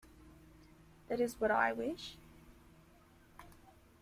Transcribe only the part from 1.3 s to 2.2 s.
what I wish.